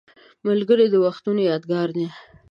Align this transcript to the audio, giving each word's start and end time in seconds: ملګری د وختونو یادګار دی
ملګری 0.47 0.87
د 0.91 0.95
وختونو 1.05 1.41
یادګار 1.49 1.87
دی 1.97 2.07